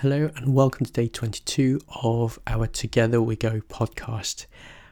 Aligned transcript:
Hello, 0.00 0.30
and 0.34 0.54
welcome 0.54 0.86
to 0.86 0.92
day 0.92 1.08
22 1.08 1.78
of 2.02 2.38
our 2.46 2.66
Together 2.66 3.20
We 3.20 3.36
Go 3.36 3.60
podcast. 3.68 4.46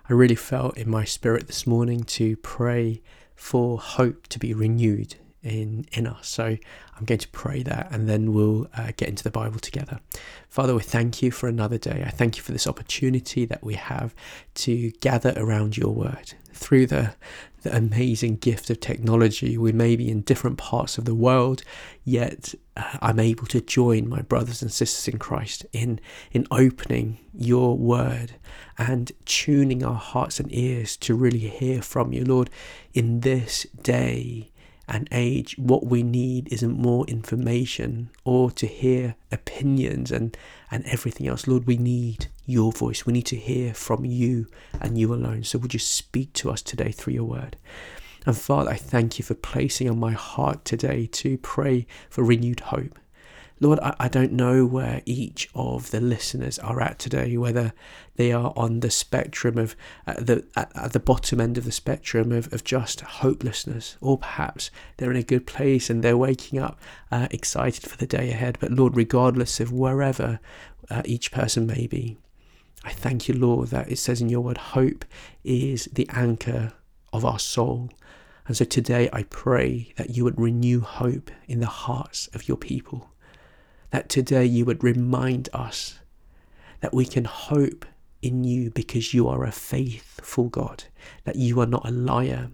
I 0.07 0.13
really 0.13 0.35
felt 0.35 0.77
in 0.77 0.91
my 0.91 1.05
spirit 1.05 1.47
this 1.47 1.67
morning 1.67 2.05
to 2.05 2.37
pray 2.37 3.01
for 3.35 3.79
hope 3.79 4.27
to 4.27 4.39
be 4.39 4.53
renewed 4.53 5.15
in 5.43 5.87
in 5.93 6.07
us. 6.07 6.29
So 6.29 6.45
I'm 6.45 7.05
going 7.05 7.19
to 7.19 7.29
pray 7.29 7.63
that, 7.63 7.89
and 7.91 8.09
then 8.09 8.33
we'll 8.33 8.69
uh, 8.77 8.93
get 8.97 9.09
into 9.09 9.25
the 9.25 9.31
Bible 9.31 9.59
together. 9.59 10.01
Father, 10.49 10.75
we 10.75 10.83
thank 10.83 11.23
you 11.23 11.31
for 11.31 11.49
another 11.49 11.79
day. 11.79 12.03
I 12.07 12.11
thank 12.11 12.37
you 12.37 12.43
for 12.43 12.53
this 12.53 12.67
opportunity 12.67 13.45
that 13.45 13.63
we 13.63 13.75
have 13.75 14.15
to 14.55 14.91
gather 15.01 15.33
around 15.37 15.77
your 15.77 15.95
word 15.95 16.35
through 16.53 16.87
the 16.87 17.15
the 17.63 17.77
amazing 17.77 18.37
gift 18.37 18.71
of 18.71 18.79
technology. 18.79 19.59
We 19.59 19.73
may 19.73 19.97
be 19.97 20.09
in 20.09 20.21
different 20.23 20.59
parts 20.59 20.97
of 20.97 21.05
the 21.05 21.15
world, 21.15 21.63
yet 22.05 22.55
uh, 22.77 22.99
I'm 23.03 23.19
able 23.19 23.47
to 23.47 23.61
join 23.61 24.09
my 24.09 24.23
brothers 24.23 24.63
and 24.63 24.73
sisters 24.73 25.13
in 25.13 25.19
Christ 25.19 25.67
in 25.73 26.01
in 26.31 26.47
opening 26.51 27.19
your 27.35 27.77
word 27.77 28.35
and 28.77 29.11
tuning 29.25 29.85
our 29.85 29.95
hearts 29.95 30.39
and 30.41 30.53
ears 30.53 30.97
to 30.99 31.15
really 31.15 31.39
hear 31.39 31.83
from 31.83 32.13
you, 32.13 32.25
Lord, 32.25 32.51
in 32.95 33.21
this 33.21 33.67
day 33.83 34.51
and 34.89 35.09
age, 35.13 35.57
what 35.59 35.87
we 35.87 36.03
need 36.03 36.53
isn't 36.53 36.79
more 36.79 37.07
information 37.07 38.11
or 38.25 38.51
to 38.53 38.67
hear 38.67 39.17
opinions 39.31 40.11
and, 40.11 40.37
and 40.71 40.85
everything 40.87 41.29
else. 41.29 41.47
Lord, 41.47 41.67
we 41.67 41.77
need 41.77 42.29
your 42.47 42.73
voice. 42.73 43.05
We 43.05 43.13
need 43.13 43.27
to 43.27 43.37
hear 43.37 43.75
from 43.75 44.05
you 44.05 44.47
and 44.81 44.99
you 44.99 45.13
alone. 45.13 45.45
So 45.45 45.59
would 45.59 45.75
you 45.75 45.81
speak 45.81 46.33
to 46.35 46.51
us 46.51 46.63
today 46.63 46.91
through 46.91 47.13
your 47.13 47.25
word? 47.25 47.57
And 48.25 48.37
Father, 48.37 48.71
I 48.71 48.77
thank 48.77 49.19
you 49.19 49.25
for 49.25 49.35
placing 49.35 49.89
on 49.89 50.01
my 50.01 50.13
heart 50.13 50.65
today 50.65 51.07
to 51.07 51.39
pray 51.39 51.87
for 52.09 52.25
renewed 52.25 52.61
hope. 52.61 52.99
Lord, 53.61 53.81
I, 53.81 53.95
I 53.99 54.09
don't 54.09 54.33
know 54.33 54.65
where 54.65 55.03
each 55.05 55.49
of 55.55 55.91
the 55.91 56.01
listeners 56.01 56.59
are 56.61 56.81
at 56.81 56.99
today, 56.99 57.37
whether 57.37 57.73
they 58.17 58.33
are 58.33 58.53
on 58.57 58.81
the 58.81 58.91
spectrum 58.91 59.59
of 59.59 59.75
uh, 60.07 60.15
the 60.15 60.45
at, 60.57 60.71
at, 60.77 60.93
the 60.93 61.01
bottom 61.01 61.41
end 61.41 61.59
of 61.59 61.65
the 61.65 61.73
spectrum 61.73 62.31
of, 62.31 62.53
of 62.53 62.63
just 62.65 63.01
hopelessness, 63.01 63.97
or 64.01 64.19
perhaps 64.19 64.71
they're 64.97 65.11
in 65.11 65.17
a 65.17 65.23
good 65.23 65.47
place 65.47 65.91
and 65.91 66.03
they're 66.03 66.17
waking 66.17 66.59
up 66.59 66.81
uh, 67.11 67.27
excited 67.31 67.89
for 67.89 67.97
the 67.97 68.07
day 68.07 68.31
ahead. 68.31 68.59
But 68.61 68.73
Lord, 68.73 68.97
regardless 68.97 69.61
of 69.61 69.73
wherever 69.73 70.39
uh, 70.91 71.03
each 71.05 71.33
person 71.33 71.67
may 71.67 71.87
be, 71.87 72.17
I 72.85 72.93
thank 72.93 73.29
you, 73.29 73.35
Lord, 73.35 73.69
that 73.69 73.91
it 73.91 73.99
says 73.99 74.21
in 74.21 74.29
your 74.29 74.41
word, 74.41 74.59
hope 74.59 75.05
is 75.43 75.87
the 75.93 76.09
anchor 76.11 76.73
of 77.13 77.25
our 77.25 77.39
soul. 77.39 77.91
And 78.47 78.57
so 78.57 78.65
today 78.65 79.11
I 79.13 79.25
pray 79.25 79.93
that 79.97 80.11
you 80.11 80.25
would 80.25 80.41
renew 80.41 80.81
hope 80.81 81.31
in 81.49 81.61
the 81.61 81.67
hearts 81.67 82.29
of 82.29 82.49
your 82.49 82.57
people 82.57 83.11
that 83.91 84.09
today 84.09 84.45
you 84.45 84.65
would 84.65 84.85
remind 84.85 85.49
us 85.53 85.99
that 86.81 86.95
we 86.95 87.05
can 87.05 87.25
hope 87.25 87.85
in 88.23 88.45
you 88.45 88.71
because 88.71 89.15
you 89.15 89.29
are 89.29 89.45
a 89.45 89.53
faithful 89.53 90.49
God, 90.49 90.85
that 91.25 91.37
you 91.37 91.61
are 91.61 91.67
not 91.67 91.89
a 91.89 91.93
liar, 91.93 92.51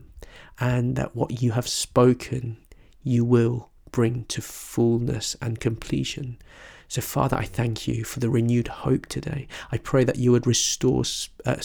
and 0.60 0.96
that 0.96 1.16
what 1.16 1.42
you 1.42 1.52
have 1.52 1.68
spoken 1.68 2.58
you 3.02 3.24
will 3.24 3.70
bring 3.90 4.24
to 4.24 4.40
fullness 4.40 5.36
and 5.40 5.60
completion. 5.60 6.38
So, 6.88 7.00
Father, 7.00 7.36
I 7.36 7.44
thank 7.44 7.86
you 7.86 8.04
for 8.04 8.20
the 8.20 8.30
renewed 8.30 8.68
hope 8.68 9.06
today. 9.06 9.46
I 9.70 9.78
pray 9.78 10.04
that 10.04 10.16
you 10.16 10.32
would 10.32 10.46
restore 10.46 11.02
uh, 11.44 11.56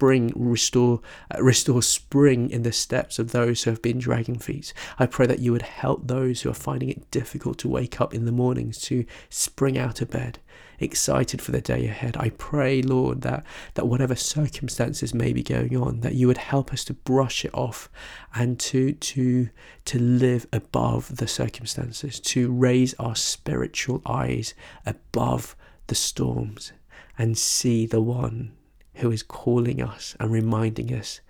spring, 0.00 0.32
restore, 0.34 0.98
uh, 1.34 1.42
restore 1.42 1.82
spring 1.82 2.48
in 2.48 2.62
the 2.62 2.72
steps 2.72 3.18
of 3.18 3.32
those 3.32 3.62
who 3.62 3.70
have 3.70 3.82
been 3.82 3.98
dragging 3.98 4.38
feet. 4.38 4.72
I 4.98 5.04
pray 5.04 5.26
that 5.26 5.40
you 5.40 5.52
would 5.52 5.60
help 5.60 6.06
those 6.06 6.40
who 6.40 6.48
are 6.48 6.54
finding 6.54 6.88
it 6.88 7.10
difficult 7.10 7.58
to 7.58 7.68
wake 7.68 8.00
up 8.00 8.14
in 8.14 8.24
the 8.24 8.32
mornings 8.32 8.80
to 8.84 9.04
spring 9.28 9.76
out 9.76 10.00
of 10.00 10.08
bed, 10.08 10.38
excited 10.78 11.42
for 11.42 11.52
the 11.52 11.60
day 11.60 11.84
ahead. 11.84 12.16
I 12.16 12.30
pray, 12.30 12.80
Lord, 12.80 13.20
that, 13.20 13.44
that 13.74 13.88
whatever 13.88 14.14
circumstances 14.14 15.12
may 15.12 15.34
be 15.34 15.42
going 15.42 15.76
on, 15.76 16.00
that 16.00 16.14
you 16.14 16.28
would 16.28 16.38
help 16.38 16.72
us 16.72 16.82
to 16.86 16.94
brush 16.94 17.44
it 17.44 17.52
off 17.52 17.90
and 18.34 18.58
to 18.60 18.94
to 18.94 19.50
to 19.84 19.98
live 19.98 20.46
above 20.50 21.14
the 21.18 21.28
circumstances, 21.28 22.18
to 22.20 22.50
raise 22.50 22.94
our 22.94 23.14
spiritual 23.14 24.00
eyes 24.06 24.54
above 24.86 25.54
the 25.88 25.94
storms 25.94 26.72
and 27.18 27.36
see 27.36 27.84
the 27.84 28.00
one 28.00 28.52
who 29.00 29.10
is 29.10 29.22
calling 29.22 29.82
us 29.82 30.16
and 30.18 30.30
reminding 30.30 30.94
us 30.94 31.20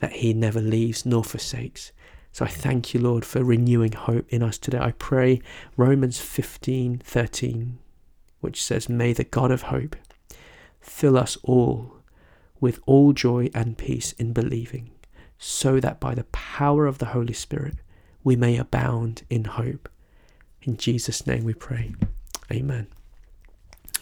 that 0.00 0.12
He 0.12 0.32
never 0.32 0.60
leaves 0.60 1.04
nor 1.06 1.22
forsakes. 1.22 1.92
So 2.32 2.44
I 2.44 2.48
thank 2.48 2.94
you, 2.94 3.00
Lord, 3.00 3.24
for 3.24 3.44
renewing 3.44 3.92
hope 3.92 4.26
in 4.28 4.42
us 4.42 4.58
today. 4.58 4.78
I 4.78 4.92
pray 4.92 5.40
Romans 5.76 6.20
15 6.20 6.98
13, 7.04 7.78
which 8.40 8.62
says, 8.62 8.88
May 8.88 9.12
the 9.12 9.24
God 9.24 9.50
of 9.50 9.62
hope 9.62 9.96
fill 10.80 11.16
us 11.16 11.36
all 11.42 11.96
with 12.60 12.78
all 12.86 13.12
joy 13.12 13.50
and 13.54 13.76
peace 13.76 14.12
in 14.12 14.32
believing, 14.32 14.90
so 15.38 15.80
that 15.80 16.00
by 16.00 16.14
the 16.14 16.24
power 16.24 16.86
of 16.86 16.98
the 16.98 17.06
Holy 17.06 17.32
Spirit 17.32 17.76
we 18.22 18.36
may 18.36 18.56
abound 18.56 19.22
in 19.30 19.44
hope. 19.44 19.88
In 20.62 20.76
Jesus' 20.76 21.26
name 21.26 21.44
we 21.44 21.54
pray. 21.54 21.94
Amen. 22.52 22.86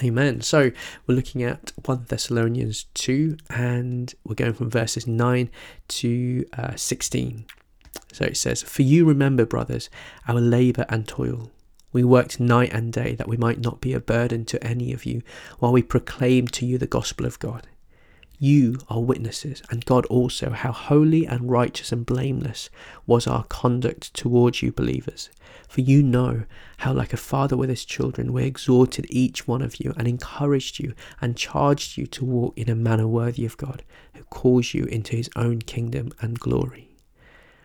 Amen. 0.02 0.42
So 0.42 0.70
we're 1.06 1.16
looking 1.16 1.42
at 1.42 1.72
1 1.84 2.06
Thessalonians 2.08 2.84
2 2.94 3.36
and 3.50 4.14
we're 4.24 4.36
going 4.36 4.52
from 4.52 4.70
verses 4.70 5.08
9 5.08 5.50
to 5.88 6.46
uh, 6.56 6.76
16. 6.76 7.46
So 8.12 8.24
it 8.24 8.36
says, 8.36 8.62
For 8.62 8.82
you 8.82 9.04
remember, 9.04 9.44
brothers, 9.44 9.90
our 10.28 10.40
labour 10.40 10.86
and 10.88 11.08
toil. 11.08 11.50
We 11.92 12.04
worked 12.04 12.38
night 12.38 12.72
and 12.72 12.92
day 12.92 13.14
that 13.16 13.28
we 13.28 13.36
might 13.36 13.60
not 13.60 13.80
be 13.80 13.92
a 13.92 14.00
burden 14.00 14.44
to 14.46 14.64
any 14.64 14.92
of 14.92 15.04
you 15.04 15.22
while 15.58 15.72
we 15.72 15.82
proclaimed 15.82 16.52
to 16.52 16.66
you 16.66 16.78
the 16.78 16.86
gospel 16.86 17.26
of 17.26 17.38
God. 17.38 17.66
You 18.40 18.78
are 18.88 19.00
witnesses, 19.00 19.64
and 19.68 19.84
God 19.84 20.06
also, 20.06 20.50
how 20.50 20.70
holy 20.70 21.26
and 21.26 21.50
righteous 21.50 21.90
and 21.90 22.06
blameless 22.06 22.70
was 23.04 23.26
our 23.26 23.42
conduct 23.44 24.14
towards 24.14 24.62
you, 24.62 24.70
believers. 24.70 25.28
For 25.66 25.80
you 25.80 26.04
know 26.04 26.44
how, 26.78 26.92
like 26.92 27.12
a 27.12 27.16
father 27.16 27.56
with 27.56 27.68
his 27.68 27.84
children, 27.84 28.32
we 28.32 28.44
exhorted 28.44 29.06
each 29.10 29.48
one 29.48 29.60
of 29.60 29.80
you 29.80 29.92
and 29.96 30.06
encouraged 30.06 30.78
you 30.78 30.94
and 31.20 31.36
charged 31.36 31.98
you 31.98 32.06
to 32.06 32.24
walk 32.24 32.56
in 32.56 32.70
a 32.70 32.76
manner 32.76 33.08
worthy 33.08 33.44
of 33.44 33.56
God, 33.56 33.82
who 34.14 34.22
calls 34.24 34.72
you 34.72 34.84
into 34.84 35.16
his 35.16 35.28
own 35.34 35.58
kingdom 35.58 36.12
and 36.20 36.38
glory. 36.38 36.90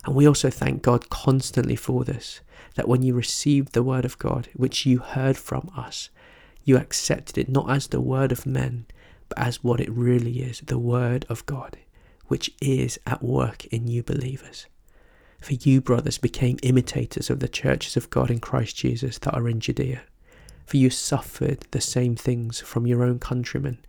And 0.06 0.16
we 0.16 0.28
also 0.28 0.50
thank 0.50 0.82
God 0.82 1.12
constantly 1.12 1.76
for 1.76 2.04
this, 2.04 2.42
that 2.74 2.88
when 2.88 3.04
you 3.04 3.14
received 3.14 3.74
the 3.74 3.84
word 3.84 4.06
of 4.06 4.18
God, 4.18 4.50
which 4.56 4.88
you 4.88 4.98
heard 4.98 5.38
from 5.38 5.70
us, 5.78 6.10
you 6.64 6.78
accepted 6.78 7.38
it 7.38 7.48
not 7.48 7.70
as 7.70 7.88
the 7.88 8.02
word 8.02 8.32
of 8.32 8.48
men 8.48 8.88
but 9.36 9.48
as 9.48 9.64
what 9.64 9.80
it 9.80 9.90
really 9.90 10.42
is 10.42 10.60
the 10.60 10.78
Word 10.78 11.26
of 11.28 11.46
God, 11.48 11.78
which 12.28 12.52
is 12.62 13.00
at 13.08 13.24
work 13.24 13.66
in 13.68 13.88
you 13.88 14.04
believers. 14.04 14.68
For 15.42 15.54
you, 15.54 15.82
brothers, 15.82 16.20
became 16.20 16.60
imitators 16.62 17.32
of 17.32 17.40
the 17.40 17.48
churches 17.48 17.98
of 17.98 18.12
God 18.12 18.30
in 18.30 18.40
Christ 18.40 18.76
Jesus 18.76 19.18
that 19.20 19.34
are 19.34 19.50
in 19.50 19.60
Judea. 19.60 20.04
For 20.68 20.78
you 20.78 20.92
suffered 20.92 21.66
the 21.72 21.82
same 21.82 22.16
things 22.16 22.60
from 22.60 22.86
your 22.86 23.04
own 23.04 23.18
countrymen 23.18 23.80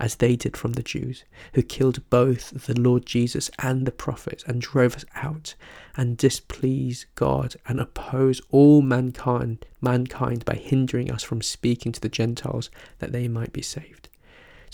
as 0.00 0.16
they 0.16 0.36
did 0.36 0.56
from 0.56 0.72
the 0.72 0.82
Jews, 0.82 1.24
who 1.52 1.62
killed 1.62 2.08
both 2.08 2.66
the 2.66 2.80
Lord 2.80 3.04
Jesus 3.04 3.50
and 3.58 3.86
the 3.86 3.92
prophets, 3.92 4.42
and 4.44 4.60
drove 4.60 4.96
us 4.96 5.04
out, 5.14 5.54
and 5.96 6.16
displeased 6.16 7.04
God, 7.14 7.56
and 7.66 7.78
oppose 7.78 8.40
all 8.50 8.80
mankind, 8.80 9.66
mankind 9.80 10.44
by 10.46 10.54
hindering 10.54 11.12
us 11.12 11.22
from 11.22 11.42
speaking 11.42 11.92
to 11.92 12.00
the 12.00 12.08
Gentiles 12.08 12.70
that 12.98 13.12
they 13.12 13.28
might 13.28 13.52
be 13.52 13.62
saved 13.62 14.08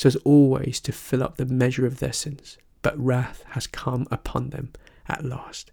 so 0.01 0.07
as 0.07 0.17
always 0.25 0.81
to 0.81 0.93
fill 0.93 1.23
up 1.23 1.37
the 1.37 1.45
measure 1.45 1.85
of 1.85 1.99
their 1.99 2.15
sins, 2.15 2.57
but 2.81 2.99
wrath 2.99 3.45
has 3.49 3.67
come 3.67 4.07
upon 4.11 4.49
them 4.49 4.73
at 5.07 5.23
last. 5.23 5.73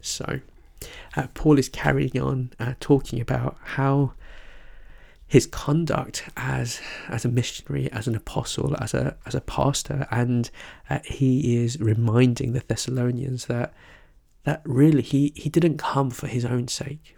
So, 0.00 0.40
uh, 1.16 1.28
Paul 1.32 1.60
is 1.60 1.68
carrying 1.68 2.20
on 2.20 2.50
uh, 2.58 2.74
talking 2.80 3.20
about 3.20 3.56
how 3.62 4.14
his 5.28 5.46
conduct 5.46 6.24
as 6.36 6.80
as 7.08 7.24
a 7.24 7.28
missionary, 7.28 7.88
as 7.92 8.08
an 8.08 8.16
apostle, 8.16 8.74
as 8.82 8.94
a 8.94 9.16
as 9.26 9.36
a 9.36 9.40
pastor, 9.40 10.08
and 10.10 10.50
uh, 10.88 10.98
he 11.04 11.56
is 11.56 11.78
reminding 11.78 12.52
the 12.52 12.64
Thessalonians 12.66 13.46
that 13.46 13.72
that 14.42 14.60
really 14.64 15.02
he 15.02 15.32
he 15.36 15.50
didn't 15.50 15.78
come 15.78 16.10
for 16.10 16.26
his 16.26 16.44
own 16.44 16.66
sake 16.66 17.14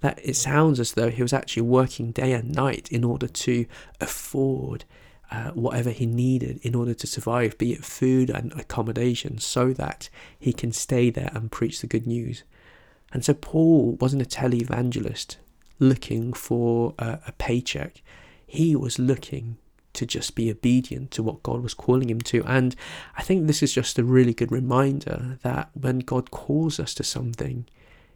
that 0.00 0.20
it 0.22 0.36
sounds 0.36 0.78
as 0.78 0.92
though 0.92 1.10
he 1.10 1.22
was 1.22 1.32
actually 1.32 1.62
working 1.62 2.12
day 2.12 2.32
and 2.32 2.54
night 2.54 2.88
in 2.90 3.04
order 3.04 3.26
to 3.26 3.66
afford 4.00 4.84
uh, 5.30 5.50
whatever 5.50 5.90
he 5.90 6.06
needed 6.06 6.58
in 6.62 6.74
order 6.74 6.94
to 6.94 7.06
survive, 7.06 7.58
be 7.58 7.72
it 7.72 7.84
food 7.84 8.30
and 8.30 8.52
accommodation, 8.52 9.38
so 9.38 9.72
that 9.72 10.08
he 10.38 10.52
can 10.52 10.72
stay 10.72 11.10
there 11.10 11.30
and 11.34 11.52
preach 11.52 11.80
the 11.80 11.86
good 11.86 12.06
news. 12.06 12.44
And 13.12 13.24
so 13.24 13.34
Paul 13.34 13.92
wasn't 14.00 14.22
a 14.22 14.24
televangelist 14.24 15.36
looking 15.78 16.32
for 16.32 16.94
a, 16.98 17.18
a 17.26 17.32
paycheck. 17.32 18.02
He 18.46 18.74
was 18.74 18.98
looking 18.98 19.58
to 19.94 20.06
just 20.06 20.34
be 20.34 20.50
obedient 20.50 21.10
to 21.10 21.22
what 21.22 21.42
God 21.42 21.62
was 21.62 21.74
calling 21.74 22.08
him 22.08 22.20
to. 22.22 22.44
And 22.44 22.76
I 23.16 23.22
think 23.22 23.46
this 23.46 23.62
is 23.62 23.72
just 23.72 23.98
a 23.98 24.04
really 24.04 24.34
good 24.34 24.52
reminder 24.52 25.38
that 25.42 25.70
when 25.74 26.00
God 26.00 26.30
calls 26.30 26.78
us 26.78 26.94
to 26.94 27.04
something, 27.04 27.66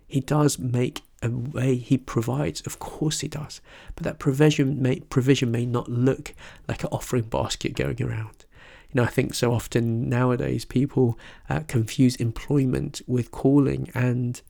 he 0.06 0.20
does 0.20 0.58
make 0.58 1.02
a 1.22 1.30
way 1.30 1.76
He 1.76 1.98
provides. 1.98 2.60
Of 2.62 2.78
course 2.78 3.20
He 3.20 3.28
does. 3.28 3.60
But 3.94 4.04
that 4.04 4.18
provision 4.18 4.82
may, 4.82 5.00
provision 5.00 5.50
may 5.50 5.66
not 5.66 5.88
look 5.88 6.34
like 6.68 6.82
an 6.82 6.90
offering 6.92 7.24
basket 7.24 7.74
going 7.74 8.02
around. 8.02 8.44
You 8.90 9.00
know, 9.00 9.04
I 9.04 9.10
think 9.10 9.34
so 9.34 9.52
often 9.52 10.08
nowadays 10.08 10.64
people 10.64 11.18
uh, 11.48 11.60
confuse 11.66 12.16
employment 12.16 13.00
with 13.06 13.30
calling 13.30 13.90
and 13.94 14.40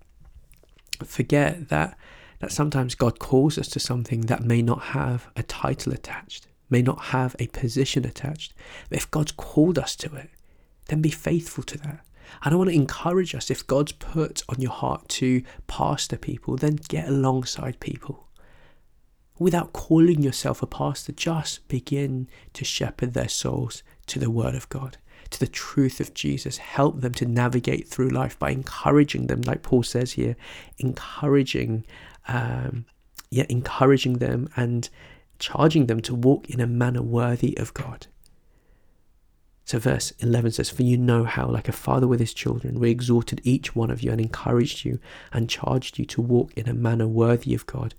forget 1.05 1.69
that 1.69 1.97
that 2.41 2.51
sometimes 2.51 2.97
God 2.97 3.21
calls 3.21 3.57
us 3.57 3.69
to 3.69 3.79
something 3.79 4.23
that 4.23 4.43
may 4.43 4.63
not 4.63 4.83
have 4.83 5.31
a 5.37 5.45
title 5.45 5.93
attached, 5.93 6.49
may 6.69 6.83
not 6.83 7.01
have 7.07 7.37
a 7.39 7.47
position 7.47 8.05
attached. 8.05 8.53
But 8.89 8.99
if 8.99 9.09
God's 9.13 9.31
called 9.31 9.79
us 9.79 9.95
to 9.97 10.13
it, 10.17 10.29
then 10.87 11.01
be 11.01 11.11
faithful 11.11 11.63
to 11.63 11.79
that. 11.79 12.05
And 12.43 12.55
I 12.55 12.57
want 12.57 12.71
to 12.71 12.77
encourage 12.77 13.35
us 13.35 13.51
if 13.51 13.67
God's 13.67 13.93
put 13.93 14.43
on 14.49 14.61
your 14.61 14.73
heart 14.73 15.09
to 15.11 15.43
pastor 15.67 16.17
people, 16.17 16.57
then 16.57 16.77
get 16.89 17.09
alongside 17.09 17.81
people. 17.81 18.29
Without 19.39 19.73
calling 19.73 20.23
yourself 20.23 20.63
a 20.63 20.67
pastor, 20.67 21.13
just 21.13 21.67
begin 21.69 22.29
to 22.53 22.65
shepherd 22.65 23.15
their 23.15 23.29
souls 23.29 23.83
to 24.07 24.19
the 24.19 24.31
Word 24.31 24.55
of 24.55 24.69
God, 24.69 24.99
to 25.31 25.41
the 25.41 25.47
truth 25.47 26.01
of 26.01 26.15
Jesus. 26.15 26.59
Help 26.59 27.01
them 27.01 27.15
to 27.15 27.27
navigate 27.27 27.89
through 27.89 28.11
life 28.11 28.39
by 28.39 28.51
encouraging 28.51 29.27
them, 29.27 29.41
like 29.43 29.63
Paul 29.63 29.83
says 29.83 30.13
here, 30.13 30.37
encouraging, 30.79 31.85
um, 32.29 32.85
yeah, 33.31 33.47
encouraging 33.49 34.19
them 34.19 34.49
and 34.57 34.89
charging 35.39 35.87
them 35.87 36.01
to 36.03 36.15
walk 36.15 36.49
in 36.49 36.61
a 36.61 36.67
manner 36.67 37.03
worthy 37.03 37.59
of 37.59 37.75
God. 37.75 38.07
So, 39.65 39.79
verse 39.79 40.13
11 40.19 40.53
says, 40.53 40.71
For 40.71 40.83
you 40.83 40.99
know 40.99 41.25
how, 41.25 41.47
like 41.47 41.69
a 41.69 41.73
father 41.73 42.09
with 42.09 42.21
his 42.21 42.35
children, 42.35 42.81
we 42.81 42.91
exhorted 42.91 43.41
each 43.45 43.77
one 43.77 43.91
of 43.91 44.03
you 44.03 44.11
and 44.11 44.21
encouraged 44.21 44.85
you 44.85 44.99
and 45.33 45.49
charged 45.49 45.99
you 45.99 46.05
to 46.07 46.21
walk 46.21 46.53
in 46.55 46.69
a 46.69 46.75
manner 46.75 47.07
worthy 47.07 47.55
of 47.55 47.67
God, 47.67 47.95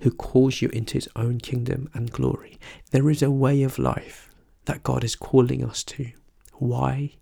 who 0.00 0.10
calls 0.10 0.62
you 0.62 0.68
into 0.70 0.94
his 0.94 1.08
own 1.14 1.38
kingdom 1.38 1.90
and 1.92 2.10
glory. 2.10 2.58
There 2.90 3.10
is 3.10 3.22
a 3.22 3.30
way 3.30 3.62
of 3.62 3.78
life 3.78 4.30
that 4.66 4.82
God 4.82 5.04
is 5.04 5.16
calling 5.16 5.64
us 5.64 5.82
to. 5.84 6.10
Why? 6.54 7.12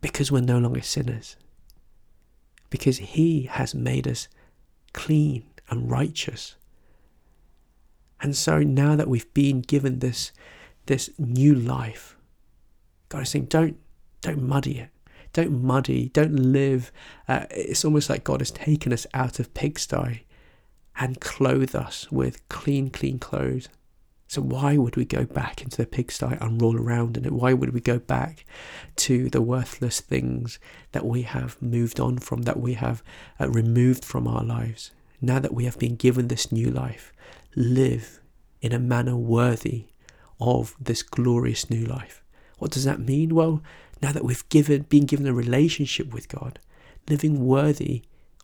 Because 0.00 0.32
we're 0.32 0.40
no 0.40 0.58
longer 0.58 0.82
sinners. 0.82 1.36
Because 2.70 2.98
He 2.98 3.44
has 3.44 3.74
made 3.74 4.08
us 4.08 4.28
clean 4.92 5.44
and 5.68 5.90
righteous. 5.90 6.56
And 8.20 8.36
so 8.36 8.60
now 8.60 8.96
that 8.96 9.08
we've 9.08 9.32
been 9.34 9.60
given 9.60 9.98
this, 9.98 10.32
this 10.86 11.10
new 11.18 11.54
life, 11.54 12.16
God 13.12 13.22
is 13.22 13.30
saying, 13.30 13.46
don't, 13.46 13.76
don't 14.20 14.42
muddy 14.42 14.78
it. 14.78 14.90
Don't 15.32 15.62
muddy, 15.62 16.10
don't 16.10 16.36
live. 16.36 16.92
Uh, 17.26 17.46
it's 17.50 17.84
almost 17.84 18.10
like 18.10 18.24
God 18.24 18.40
has 18.40 18.50
taken 18.50 18.92
us 18.92 19.06
out 19.14 19.38
of 19.38 19.54
pigsty 19.54 20.26
and 20.96 21.20
clothed 21.20 21.74
us 21.74 22.10
with 22.12 22.46
clean, 22.48 22.90
clean 22.90 23.18
clothes 23.18 23.68
so 24.32 24.40
why 24.40 24.78
would 24.78 24.96
we 24.96 25.04
go 25.04 25.26
back 25.26 25.60
into 25.60 25.76
the 25.76 25.84
pigsty 25.84 26.38
and 26.40 26.62
roll 26.62 26.74
around 26.74 27.18
in 27.18 27.26
it? 27.26 27.34
Why 27.34 27.52
would 27.52 27.74
we 27.74 27.82
go 27.82 27.98
back 27.98 28.46
to 28.96 29.28
the 29.28 29.42
worthless 29.42 30.00
things 30.00 30.58
that 30.92 31.04
we 31.04 31.20
have 31.20 31.60
moved 31.60 32.00
on 32.00 32.16
from, 32.16 32.44
that 32.44 32.58
we 32.58 32.72
have 32.72 33.02
uh, 33.38 33.50
removed 33.50 34.06
from 34.06 34.26
our 34.26 34.42
lives? 34.42 34.90
Now 35.20 35.38
that 35.38 35.52
we 35.52 35.66
have 35.66 35.78
been 35.78 35.96
given 35.96 36.28
this 36.28 36.50
new 36.50 36.70
life, 36.70 37.12
live 37.54 38.22
in 38.62 38.72
a 38.72 38.78
manner 38.78 39.16
worthy 39.16 39.88
of 40.40 40.76
this 40.80 41.02
glorious 41.02 41.68
new 41.68 41.84
life. 41.84 42.21
What 42.62 42.70
does 42.70 42.84
that 42.84 43.00
mean? 43.00 43.34
Well, 43.34 43.60
now 44.00 44.12
that 44.12 44.24
we've 44.24 44.48
given, 44.48 44.82
been 44.82 45.04
given 45.04 45.26
a 45.26 45.34
relationship 45.34 46.14
with 46.14 46.28
God, 46.28 46.60
living 47.10 47.44
worthy 47.44 48.02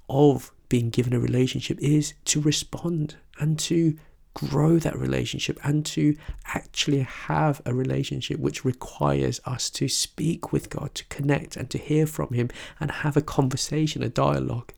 of 0.09 0.51
being 0.69 0.91
given 0.91 1.13
a 1.13 1.21
relationship 1.21 1.79
is 1.79 2.15
to 2.25 2.41
respond 2.41 3.15
and 3.39 3.57
to 3.61 3.97
grow 4.35 4.81
that 4.81 4.99
relationship 4.99 5.57
and 5.63 5.87
to 5.87 6.17
actually 6.47 7.03
have 7.03 7.63
a 7.65 7.73
relationship 7.73 8.41
which 8.41 8.65
requires 8.65 9.41
us 9.45 9.71
to 9.71 9.87
speak 9.87 10.51
with 10.51 10.69
God, 10.69 10.97
to 10.97 11.05
connect 11.05 11.57
and 11.57 11.71
to 11.71 11.79
hear 11.79 12.05
from 12.05 12.33
Him 12.33 12.51
and 12.81 12.91
have 12.91 13.17
a 13.17 13.23
conversation, 13.23 14.03
a 14.03 14.09
dialogue. 14.09 14.73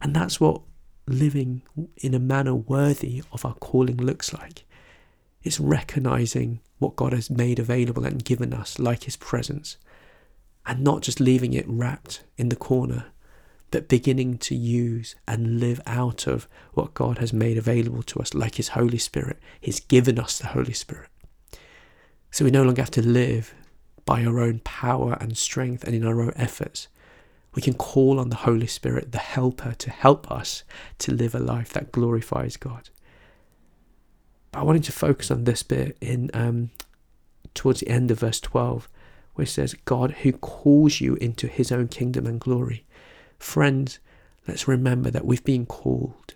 And 0.00 0.16
that's 0.16 0.40
what 0.40 0.62
living 1.06 1.60
in 1.98 2.14
a 2.14 2.18
manner 2.18 2.54
worthy 2.54 3.22
of 3.30 3.44
our 3.44 3.56
calling 3.56 3.98
looks 3.98 4.32
like. 4.32 4.64
It's 5.42 5.60
recognizing 5.60 6.60
what 6.78 6.96
God 6.96 7.12
has 7.12 7.30
made 7.30 7.58
available 7.58 8.04
and 8.04 8.24
given 8.24 8.52
us, 8.52 8.78
like 8.78 9.04
His 9.04 9.16
presence, 9.16 9.76
and 10.66 10.82
not 10.82 11.02
just 11.02 11.20
leaving 11.20 11.54
it 11.54 11.64
wrapped 11.68 12.22
in 12.36 12.48
the 12.48 12.56
corner 12.56 13.06
but 13.70 13.88
beginning 13.88 14.38
to 14.38 14.54
use 14.54 15.14
and 15.26 15.60
live 15.60 15.80
out 15.86 16.26
of 16.26 16.48
what 16.72 16.94
God 16.94 17.18
has 17.18 17.32
made 17.32 17.58
available 17.58 18.02
to 18.04 18.20
us, 18.20 18.34
like 18.34 18.54
His 18.54 18.68
Holy 18.68 18.98
Spirit. 18.98 19.38
He's 19.60 19.80
given 19.80 20.18
us 20.18 20.38
the 20.38 20.48
Holy 20.48 20.72
Spirit. 20.72 21.10
So 22.30 22.44
we 22.44 22.50
no 22.50 22.62
longer 22.62 22.82
have 22.82 22.90
to 22.92 23.06
live 23.06 23.54
by 24.04 24.24
our 24.24 24.40
own 24.40 24.60
power 24.60 25.18
and 25.20 25.36
strength 25.36 25.84
and 25.84 25.94
in 25.94 26.06
our 26.06 26.20
own 26.20 26.32
efforts. 26.36 26.88
We 27.54 27.62
can 27.62 27.74
call 27.74 28.18
on 28.18 28.30
the 28.30 28.36
Holy 28.36 28.66
Spirit, 28.66 29.12
the 29.12 29.18
Helper, 29.18 29.74
to 29.78 29.90
help 29.90 30.30
us 30.30 30.64
to 30.98 31.12
live 31.12 31.34
a 31.34 31.38
life 31.38 31.72
that 31.72 31.92
glorifies 31.92 32.56
God. 32.56 32.88
But 34.52 34.60
I 34.60 34.62
wanted 34.62 34.84
to 34.84 34.92
focus 34.92 35.30
on 35.30 35.44
this 35.44 35.62
bit 35.62 35.96
in 36.00 36.30
um, 36.34 36.70
towards 37.54 37.80
the 37.80 37.88
end 37.88 38.10
of 38.10 38.20
verse 38.20 38.40
12, 38.40 38.88
where 39.34 39.44
it 39.44 39.48
says, 39.48 39.74
God 39.84 40.12
who 40.22 40.32
calls 40.32 41.00
you 41.00 41.16
into 41.16 41.46
his 41.46 41.70
own 41.70 41.88
kingdom 41.88 42.26
and 42.26 42.40
glory. 42.40 42.84
Friends, 43.38 43.98
let's 44.46 44.68
remember 44.68 45.10
that 45.10 45.24
we've 45.24 45.44
been 45.44 45.66
called, 45.66 46.34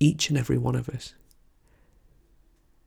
each 0.00 0.28
and 0.28 0.38
every 0.38 0.58
one 0.58 0.74
of 0.74 0.88
us. 0.88 1.14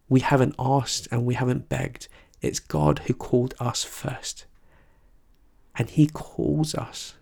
We 0.09 0.21
haven't 0.21 0.55
asked 0.57 1.07
and 1.11 1.25
we 1.25 1.33
haven't 1.33 1.69
begged. 1.69 2.07
It's 2.41 2.59
God 2.59 2.99
who 2.99 3.13
called 3.13 3.53
us 3.59 3.83
first. 3.83 4.45
And 5.75 5.89
He 5.89 6.07
calls 6.07 6.75
us. 6.75 7.15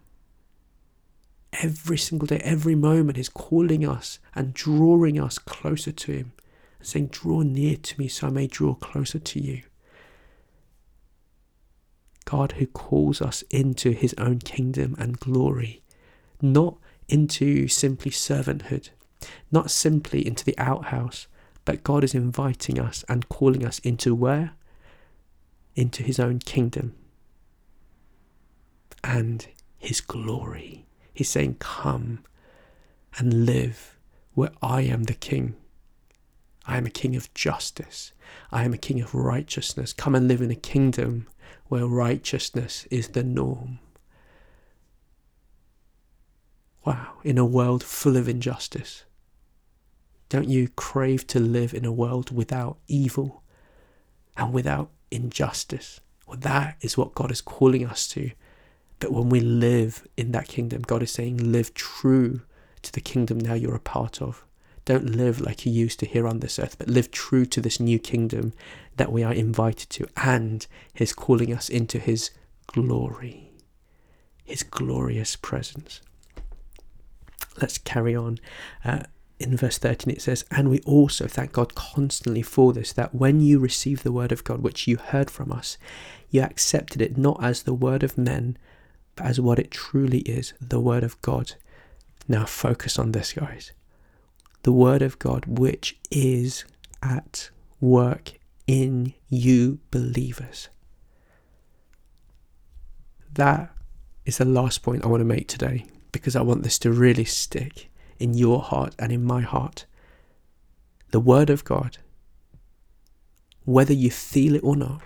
Every 1.61 1.97
single 1.97 2.27
day, 2.27 2.41
every 2.43 2.75
moment, 2.75 3.17
He's 3.17 3.29
calling 3.29 3.87
us 3.87 4.19
and 4.35 4.53
drawing 4.53 5.19
us 5.19 5.39
closer 5.39 5.91
to 5.91 6.11
Him 6.11 6.33
saying, 6.85 7.07
Draw 7.07 7.41
near 7.41 7.77
to 7.77 7.99
me 7.99 8.07
so 8.07 8.27
I 8.27 8.29
may 8.29 8.47
draw 8.47 8.75
closer 8.75 9.19
to 9.19 9.39
you. 9.39 9.63
God 12.25 12.53
who 12.53 12.65
calls 12.65 13.21
us 13.21 13.43
into 13.49 13.91
His 13.91 14.15
own 14.17 14.39
kingdom 14.39 14.95
and 14.97 15.19
glory 15.19 15.83
not 16.41 16.77
into 17.07 17.67
simply 17.67 18.11
servanthood, 18.11 18.89
not 19.51 19.71
simply 19.71 20.25
into 20.25 20.43
the 20.43 20.57
outhouse, 20.57 21.27
but 21.63 21.83
God 21.83 22.03
is 22.03 22.13
inviting 22.13 22.79
us 22.79 23.03
and 23.09 23.29
calling 23.29 23.65
us 23.65 23.79
into 23.79 24.13
where? 24.13 24.53
Into 25.75 26.03
His 26.03 26.19
own 26.19 26.39
kingdom 26.39 26.95
and 29.03 29.47
His 29.77 30.01
glory. 30.01 30.85
He's 31.13 31.29
saying, 31.29 31.57
Come 31.59 32.23
and 33.17 33.45
live 33.45 33.97
where 34.33 34.51
I 34.61 34.81
am 34.81 35.03
the 35.03 35.13
King. 35.13 35.55
I 36.67 36.77
am 36.77 36.85
a 36.85 36.91
king 36.91 37.15
of 37.15 37.33
justice. 37.33 38.11
I 38.51 38.63
am 38.63 38.73
a 38.73 38.77
king 38.77 39.01
of 39.01 39.13
righteousness. 39.13 39.93
Come 39.93 40.15
and 40.15 40.27
live 40.27 40.41
in 40.41 40.51
a 40.51 40.55
kingdom 40.55 41.27
where 41.67 41.85
righteousness 41.85 42.87
is 42.91 43.09
the 43.09 43.23
norm. 43.23 43.79
Wow, 46.83 47.13
in 47.23 47.37
a 47.37 47.45
world 47.45 47.83
full 47.83 48.17
of 48.17 48.29
injustice. 48.29 49.05
Don't 50.29 50.47
you 50.47 50.69
crave 50.69 51.25
to 51.27 51.39
live 51.39 51.73
in 51.73 51.85
a 51.85 51.91
world 51.91 52.31
without 52.31 52.77
evil 52.87 53.43
and 54.37 54.53
without 54.53 54.89
injustice? 55.11 55.99
Well, 56.27 56.37
that 56.41 56.77
is 56.81 56.97
what 56.97 57.15
God 57.15 57.31
is 57.31 57.41
calling 57.41 57.85
us 57.85 58.07
to. 58.09 58.31
But 58.99 59.11
when 59.11 59.29
we 59.29 59.39
live 59.39 60.07
in 60.17 60.31
that 60.31 60.47
kingdom, 60.47 60.81
God 60.81 61.03
is 61.03 61.11
saying, 61.11 61.37
live 61.37 61.73
true 61.73 62.41
to 62.81 62.91
the 62.91 63.01
kingdom 63.01 63.39
now 63.39 63.53
you're 63.53 63.75
a 63.75 63.79
part 63.79 64.21
of. 64.21 64.43
Don't 64.85 65.15
live 65.15 65.41
like 65.41 65.65
you 65.65 65.71
used 65.71 65.99
to 65.99 66.05
here 66.05 66.27
on 66.27 66.39
this 66.39 66.59
earth, 66.59 66.77
but 66.77 66.87
live 66.87 67.11
true 67.11 67.45
to 67.47 67.59
this 67.59 67.79
new 67.79 67.99
kingdom 67.99 68.53
that 68.97 69.11
we 69.11 69.23
are 69.23 69.33
invited 69.33 69.89
to. 69.91 70.07
And 70.17 70.65
His 70.93 71.11
calling 71.11 71.53
us 71.53 71.69
into 71.69 71.99
His 71.99 72.31
glory, 72.67 73.51
His 74.43 74.63
glorious 74.63 75.35
presence 75.35 76.01
let's 77.61 77.77
carry 77.77 78.15
on. 78.15 78.39
Uh, 78.83 79.03
in 79.39 79.57
verse 79.57 79.77
13 79.77 80.13
it 80.13 80.21
says, 80.21 80.45
And 80.51 80.69
we 80.69 80.79
also 80.81 81.27
thank 81.27 81.51
God 81.51 81.75
constantly 81.75 82.41
for 82.41 82.73
this, 82.73 82.93
that 82.93 83.13
when 83.13 83.41
you 83.41 83.59
received 83.59 84.03
the 84.03 84.11
word 84.11 84.31
of 84.31 84.43
God, 84.43 84.61
which 84.61 84.87
you 84.87 84.97
heard 84.97 85.29
from 85.29 85.51
us, 85.51 85.77
you 86.29 86.41
accepted 86.41 87.01
it 87.01 87.17
not 87.17 87.43
as 87.43 87.63
the 87.63 87.73
word 87.73 88.03
of 88.03 88.17
men, 88.17 88.57
but 89.15 89.25
as 89.25 89.39
what 89.39 89.59
it 89.59 89.71
truly 89.71 90.19
is, 90.19 90.53
the 90.61 90.79
word 90.79 91.03
of 91.03 91.21
God. 91.21 91.53
Now 92.27 92.45
focus 92.45 92.97
on 92.97 93.11
this, 93.11 93.33
guys. 93.33 93.71
The 94.65 94.71
word 94.71 95.03
of 95.03 95.19
God, 95.19 95.45
which 95.45 95.95
is 96.09 96.65
at 97.03 97.51
work 97.79 98.31
in 98.65 99.13
you 99.29 99.77
believers. 99.91 100.69
That 103.31 103.71
is 104.25 104.39
the 104.39 104.45
last 104.45 104.81
point 104.81 105.05
I 105.05 105.07
want 105.07 105.21
to 105.21 105.25
make 105.25 105.47
today 105.47 105.85
because 106.11 106.35
I 106.35 106.41
want 106.41 106.63
this 106.63 106.79
to 106.79 106.91
really 106.91 107.25
stick 107.25 107.91
in 108.17 108.33
your 108.33 108.59
heart 108.59 108.95
and 108.97 109.11
in 109.11 109.23
my 109.23 109.41
heart. 109.41 109.85
The 111.11 111.19
Word 111.19 111.51
of 111.51 111.63
God, 111.63 111.99
whether 113.65 113.93
you 113.93 114.09
feel 114.09 114.55
it 114.55 114.63
or 114.63 114.75
not, 114.75 115.03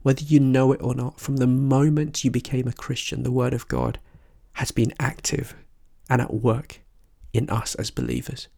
whether 0.00 0.22
you 0.22 0.40
know 0.40 0.72
it 0.72 0.80
or 0.82 0.94
not, 0.94 1.20
from 1.20 1.36
the 1.36 1.46
moment 1.46 2.24
you 2.24 2.30
became 2.30 2.66
a 2.66 2.72
Christian, 2.72 3.24
the 3.24 3.30
Word 3.30 3.52
of 3.52 3.68
God 3.68 3.98
has 4.54 4.70
been 4.70 4.94
active 4.98 5.54
and 6.08 6.22
at 6.22 6.32
work 6.32 6.80
in 7.34 7.50
us 7.50 7.74
as 7.74 7.90
believers. 7.90 8.48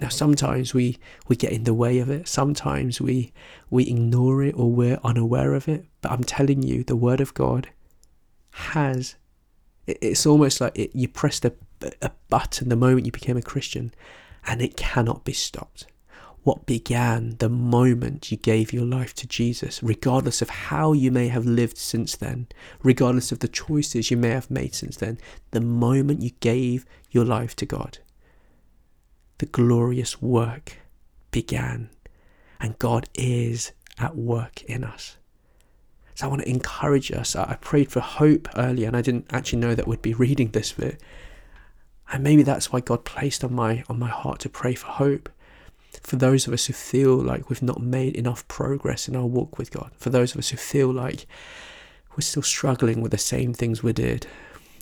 Now, 0.00 0.08
sometimes 0.08 0.74
we, 0.74 0.98
we 1.28 1.36
get 1.36 1.52
in 1.52 1.64
the 1.64 1.74
way 1.74 1.98
of 1.98 2.10
it. 2.10 2.26
Sometimes 2.26 3.00
we, 3.00 3.32
we 3.70 3.84
ignore 3.88 4.42
it 4.42 4.54
or 4.56 4.70
we're 4.70 4.98
unaware 5.04 5.54
of 5.54 5.68
it. 5.68 5.86
But 6.00 6.12
I'm 6.12 6.24
telling 6.24 6.62
you, 6.62 6.82
the 6.82 6.96
Word 6.96 7.20
of 7.20 7.32
God 7.34 7.68
has, 8.52 9.14
it's 9.86 10.26
almost 10.26 10.60
like 10.60 10.76
it, 10.76 10.90
you 10.94 11.06
pressed 11.06 11.44
a, 11.44 11.52
a 12.02 12.10
button 12.28 12.68
the 12.68 12.76
moment 12.76 13.06
you 13.06 13.12
became 13.12 13.36
a 13.36 13.42
Christian 13.42 13.94
and 14.46 14.60
it 14.60 14.76
cannot 14.76 15.24
be 15.24 15.32
stopped 15.32 15.86
what 16.44 16.66
began 16.66 17.36
the 17.38 17.48
moment 17.48 18.30
you 18.30 18.36
gave 18.36 18.72
your 18.72 18.84
life 18.84 19.14
to 19.14 19.26
Jesus, 19.26 19.82
regardless 19.82 20.42
of 20.42 20.50
how 20.50 20.92
you 20.92 21.10
may 21.10 21.28
have 21.28 21.46
lived 21.46 21.78
since 21.78 22.14
then, 22.14 22.46
regardless 22.82 23.32
of 23.32 23.38
the 23.38 23.48
choices 23.48 24.10
you 24.10 24.18
may 24.18 24.28
have 24.28 24.50
made 24.50 24.74
since 24.74 24.98
then, 24.98 25.18
the 25.52 25.60
moment 25.60 26.22
you 26.22 26.30
gave 26.40 26.84
your 27.10 27.24
life 27.24 27.56
to 27.56 27.66
God, 27.66 27.98
the 29.44 29.50
glorious 29.50 30.22
work 30.22 30.78
began. 31.30 31.90
And 32.58 32.78
God 32.78 33.10
is 33.14 33.72
at 33.98 34.16
work 34.16 34.62
in 34.62 34.84
us. 34.84 35.18
So 36.14 36.26
I 36.26 36.30
want 36.30 36.42
to 36.42 36.48
encourage 36.48 37.12
us. 37.12 37.36
I 37.36 37.56
prayed 37.60 37.90
for 37.90 38.00
hope 38.00 38.48
earlier, 38.56 38.86
and 38.86 38.96
I 38.96 39.02
didn't 39.02 39.26
actually 39.30 39.58
know 39.58 39.74
that 39.74 39.86
we'd 39.86 40.00
be 40.00 40.14
reading 40.14 40.48
this 40.48 40.72
bit. 40.72 40.98
And 42.10 42.24
maybe 42.24 42.42
that's 42.42 42.72
why 42.72 42.80
God 42.80 43.04
placed 43.04 43.44
on 43.44 43.54
my 43.54 43.84
on 43.88 43.98
my 43.98 44.08
heart 44.08 44.40
to 44.40 44.48
pray 44.48 44.74
for 44.74 44.86
hope 44.86 45.28
for 46.02 46.16
those 46.16 46.46
of 46.46 46.52
us 46.52 46.66
who 46.66 46.72
feel 46.72 47.14
like 47.16 47.50
we've 47.50 47.62
not 47.62 47.82
made 47.82 48.16
enough 48.16 48.46
progress 48.48 49.08
in 49.08 49.14
our 49.14 49.26
walk 49.26 49.58
with 49.58 49.70
God, 49.70 49.90
for 49.96 50.10
those 50.10 50.32
of 50.32 50.38
us 50.38 50.48
who 50.48 50.56
feel 50.56 50.90
like 50.92 51.26
we're 52.12 52.22
still 52.22 52.42
struggling 52.42 53.00
with 53.00 53.12
the 53.12 53.18
same 53.18 53.52
things 53.52 53.82
we 53.82 53.92
did 53.92 54.26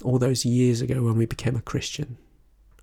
all 0.04 0.19
those 0.19 0.45
years 0.45 0.81
ago 0.81 1.02
when 1.02 1.16
we 1.16 1.26
became 1.26 1.57
a 1.57 1.62
Christian, 1.62 2.16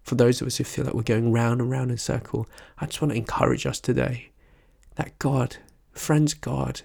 for 0.09 0.15
those 0.15 0.41
of 0.41 0.47
us 0.47 0.57
who 0.57 0.63
feel 0.63 0.85
like 0.85 0.95
we're 0.95 1.03
going 1.03 1.31
round 1.31 1.61
and 1.61 1.69
round 1.69 1.91
in 1.91 1.95
a 1.95 1.99
circle, 1.99 2.49
I 2.79 2.87
just 2.87 2.99
want 2.99 3.11
to 3.11 3.17
encourage 3.17 3.67
us 3.67 3.79
today 3.79 4.31
that 4.95 5.17
God, 5.19 5.57
friends, 5.91 6.33
God, 6.33 6.81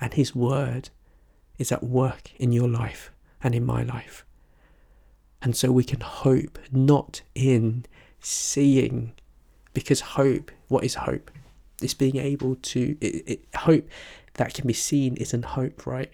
and 0.00 0.14
His 0.14 0.36
Word 0.36 0.90
is 1.58 1.72
at 1.72 1.82
work 1.82 2.30
in 2.36 2.52
your 2.52 2.68
life 2.68 3.10
and 3.42 3.56
in 3.56 3.66
my 3.66 3.82
life. 3.82 4.24
And 5.42 5.56
so 5.56 5.72
we 5.72 5.82
can 5.82 5.98
hope 5.98 6.60
not 6.70 7.22
in 7.34 7.86
seeing 8.20 9.14
because 9.72 10.00
hope, 10.00 10.52
what 10.68 10.84
is 10.84 10.94
hope? 10.94 11.32
It's 11.82 11.92
being 11.92 12.18
able 12.18 12.54
to, 12.54 12.96
it, 13.00 13.24
it, 13.26 13.40
hope 13.56 13.88
that 14.34 14.54
can 14.54 14.68
be 14.68 14.72
seen 14.74 15.16
isn't 15.16 15.44
hope, 15.44 15.86
right? 15.86 16.12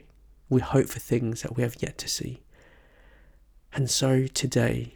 We 0.48 0.62
hope 0.62 0.88
for 0.88 1.00
things 1.00 1.42
that 1.42 1.54
we 1.54 1.62
have 1.62 1.76
yet 1.82 1.98
to 1.98 2.08
see. 2.08 2.40
And 3.74 3.90
so 3.90 4.26
today, 4.26 4.94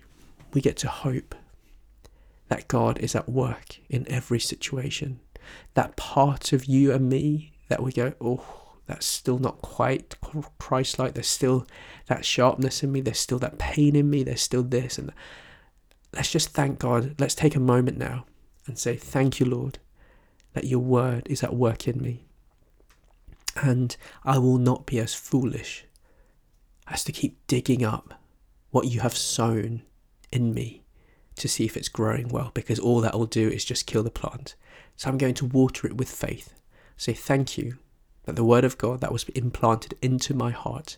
we 0.55 0.61
get 0.61 0.77
to 0.79 0.89
hope 0.89 1.35
that 2.49 2.69
God 2.69 2.99
is 2.99 3.15
at 3.15 3.29
work 3.29 3.79
in 3.91 4.11
every 4.11 4.41
situation. 4.41 5.21
That 5.75 5.97
part 5.97 6.53
of 6.53 6.67
you 6.67 6.93
and 6.93 7.09
me 7.09 7.53
that 7.69 7.83
we 7.83 7.93
go, 7.93 8.15
oh, 8.21 8.45
that's 8.87 9.07
still 9.07 9.39
not 9.39 9.63
quite 9.63 10.15
Christ 10.59 10.99
like. 10.99 11.15
There's 11.15 11.27
still 11.27 11.67
that 12.07 12.25
sharpness 12.25 12.83
in 12.83 12.93
me. 12.93 13.01
There's 13.01 13.19
still 13.19 13.39
that 13.41 13.59
pain 13.59 13.97
in 13.97 14.11
me. 14.11 14.23
There's 14.23 14.43
still 14.43 14.63
this. 14.63 14.99
And 14.99 15.13
let's 16.13 16.31
just 16.31 16.51
thank 16.51 16.79
God. 16.79 17.15
Let's 17.19 17.35
take 17.35 17.57
a 17.57 17.61
moment 17.61 17.99
now 17.99 18.27
and 18.67 18.79
say, 18.79 18.97
Thank 18.97 19.41
you, 19.41 19.47
Lord, 19.47 19.79
that 20.53 20.65
your 20.65 20.81
word 20.81 21.27
is 21.29 21.43
at 21.43 21.57
work 21.57 21.89
in 21.89 22.01
me. 22.01 22.27
And 23.57 23.97
I 24.23 24.39
will 24.39 24.59
not 24.59 24.85
be 24.85 24.99
as 24.99 25.15
foolish 25.15 25.87
as 26.87 27.03
to 27.05 27.13
keep 27.13 27.47
digging 27.47 27.85
up 27.85 28.21
what 28.71 28.87
you 28.87 29.01
have 29.01 29.17
sown 29.17 29.83
in 30.35 30.53
me 30.53 30.83
to 31.37 31.49
see 31.49 31.65
if 31.65 31.77
it's 31.77 31.89
growing 31.89 32.29
well, 32.29 32.51
because 32.55 32.79
all 32.79 33.01
that 33.01 33.15
will 33.19 33.27
do 33.27 33.49
is 33.49 33.65
just 33.65 33.87
kill 33.87 34.03
the 34.03 34.11
plant. 34.11 34.55
So 34.97 35.09
I'm 35.09 35.19
going 35.19 35.35
to 35.35 35.47
water 35.47 35.87
it 35.87 35.97
with 35.97 36.11
faith. 36.11 36.55
Say 36.97 37.13
thank 37.13 37.59
you 37.59 37.79
that 38.25 38.37
the 38.37 38.45
word 38.45 38.65
of 38.65 38.79
God 38.79 39.01
that 39.01 39.13
was 39.13 39.25
implanted 39.31 39.95
into 40.01 40.35
my 40.35 40.51
heart, 40.51 40.97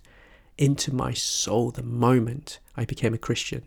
into 0.59 0.95
my 0.95 1.13
soul 1.13 1.71
the 1.71 1.83
moment 1.83 2.59
I 2.77 2.85
became 2.85 3.15
a 3.15 3.19
Christian, 3.19 3.63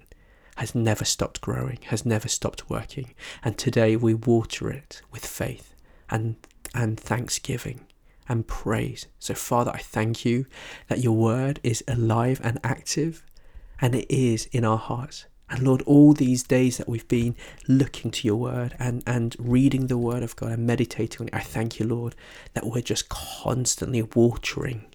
has 0.58 0.76
never 0.76 1.06
stopped 1.06 1.42
growing, 1.42 1.80
has 1.86 2.06
never 2.06 2.28
stopped 2.28 2.70
working. 2.70 3.14
And 3.44 3.58
today 3.58 3.96
we 3.96 4.14
water 4.14 4.70
it 4.70 5.02
with 5.12 5.26
faith 5.26 5.74
and, 6.10 6.36
and 6.76 7.00
thanksgiving 7.00 7.86
and 8.28 8.46
praise. 8.46 9.08
So, 9.18 9.34
Father, 9.34 9.72
I 9.72 9.80
thank 9.80 10.26
you 10.26 10.46
that 10.88 11.00
your 11.00 11.16
word 11.16 11.60
is 11.64 11.84
alive 11.88 12.40
and 12.44 12.60
active 12.64 13.24
and 13.82 13.96
it 13.96 14.06
is 14.14 14.46
in 14.52 14.64
our 14.66 14.78
hearts. 14.78 15.26
And 15.50 15.63
Lord, 15.63 15.82
all 15.84 16.13
these 16.13 16.44
days 16.44 16.77
that 16.77 16.88
we've 16.88 17.08
been 17.08 17.36
looking 17.68 18.12
to 18.12 18.27
your 18.27 18.36
word 18.36 18.75
and, 18.79 19.03
and 19.08 19.36
reading 19.39 19.88
the 19.88 19.98
word 19.98 20.24
of 20.24 20.36
God 20.36 20.51
and 20.51 20.68
meditating 20.68 21.22
on 21.22 21.27
it, 21.29 21.34
I 21.34 21.39
thank 21.41 21.79
you, 21.79 21.88
Lord, 21.88 22.15
that 22.53 22.65
we're 22.68 22.82
just 22.82 23.10
constantly 23.10 24.01
watering 24.01 24.86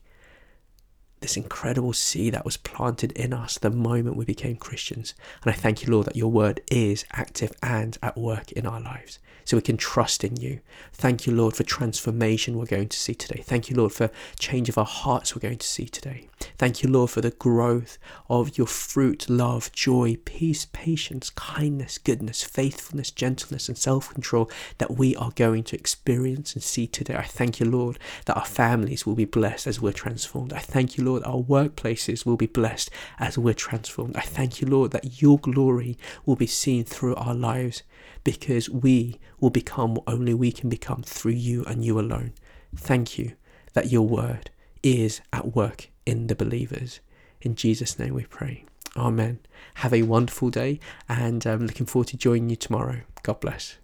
this 1.24 1.38
incredible 1.38 1.94
seed 1.94 2.34
that 2.34 2.44
was 2.44 2.58
planted 2.58 3.10
in 3.12 3.32
us 3.32 3.56
the 3.56 3.70
moment 3.70 4.14
we 4.14 4.26
became 4.26 4.56
Christians. 4.56 5.14
And 5.42 5.50
I 5.50 5.56
thank 5.56 5.82
you, 5.82 5.90
Lord, 5.90 6.04
that 6.06 6.16
your 6.16 6.30
word 6.30 6.60
is 6.70 7.06
active 7.12 7.50
and 7.62 7.96
at 8.02 8.18
work 8.18 8.52
in 8.52 8.66
our 8.66 8.78
lives 8.78 9.18
so 9.44 9.56
we 9.56 9.62
can 9.62 9.76
trust 9.76 10.24
in 10.24 10.36
you. 10.36 10.60
Thank 10.92 11.26
you, 11.26 11.34
Lord, 11.34 11.54
for 11.54 11.62
transformation 11.62 12.56
we're 12.56 12.66
going 12.66 12.88
to 12.88 12.98
see 12.98 13.14
today. 13.14 13.42
Thank 13.44 13.70
you, 13.70 13.76
Lord, 13.76 13.92
for 13.92 14.10
change 14.38 14.68
of 14.68 14.78
our 14.78 14.84
hearts 14.84 15.34
we're 15.34 15.40
going 15.40 15.58
to 15.58 15.66
see 15.66 15.86
today. 15.86 16.28
Thank 16.58 16.82
you, 16.82 16.88
Lord, 16.90 17.10
for 17.10 17.20
the 17.20 17.30
growth 17.30 17.98
of 18.28 18.56
your 18.58 18.66
fruit, 18.66 19.28
love, 19.28 19.70
joy, 19.72 20.16
peace, 20.24 20.66
patience, 20.72 21.30
kindness, 21.30 21.98
goodness, 21.98 22.42
faithfulness, 22.42 23.10
gentleness, 23.10 23.68
and 23.68 23.78
self 23.78 24.12
control 24.12 24.50
that 24.78 24.96
we 24.96 25.14
are 25.16 25.32
going 25.34 25.62
to 25.64 25.76
experience 25.76 26.54
and 26.54 26.62
see 26.62 26.86
today. 26.86 27.16
I 27.16 27.24
thank 27.24 27.60
you, 27.60 27.66
Lord, 27.66 27.98
that 28.26 28.36
our 28.36 28.44
families 28.44 29.06
will 29.06 29.14
be 29.14 29.24
blessed 29.24 29.66
as 29.66 29.80
we're 29.80 29.92
transformed. 29.92 30.52
I 30.52 30.58
thank 30.58 30.96
you, 30.96 31.04
Lord, 31.14 31.24
our 31.24 31.42
workplaces 31.42 32.26
will 32.26 32.36
be 32.36 32.46
blessed 32.46 32.90
as 33.20 33.38
we're 33.38 33.54
transformed. 33.54 34.16
I 34.16 34.22
thank 34.22 34.60
you, 34.60 34.66
Lord, 34.66 34.90
that 34.90 35.22
your 35.22 35.38
glory 35.38 35.96
will 36.26 36.34
be 36.34 36.48
seen 36.48 36.84
through 36.84 37.14
our 37.14 37.34
lives 37.34 37.84
because 38.24 38.68
we 38.68 39.20
will 39.38 39.50
become 39.50 39.94
what 39.94 40.04
only 40.08 40.34
we 40.34 40.50
can 40.50 40.68
become 40.68 41.02
through 41.02 41.32
you 41.32 41.64
and 41.66 41.84
you 41.84 42.00
alone. 42.00 42.32
Thank 42.74 43.16
you 43.16 43.32
that 43.74 43.92
your 43.92 44.06
word 44.06 44.50
is 44.82 45.20
at 45.32 45.54
work 45.54 45.88
in 46.04 46.26
the 46.26 46.34
believers. 46.34 46.98
In 47.40 47.54
Jesus' 47.54 47.96
name 47.96 48.14
we 48.14 48.24
pray. 48.24 48.64
Amen. 48.96 49.38
Have 49.74 49.94
a 49.94 50.02
wonderful 50.02 50.50
day 50.50 50.80
and 51.08 51.46
I'm 51.46 51.60
um, 51.60 51.66
looking 51.66 51.86
forward 51.86 52.08
to 52.08 52.16
joining 52.16 52.50
you 52.50 52.56
tomorrow. 52.56 53.02
God 53.22 53.38
bless. 53.40 53.76